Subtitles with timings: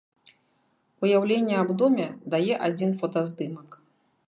[1.07, 2.07] Уяўленне аб доме
[2.37, 3.81] дае адзін фотаздымак.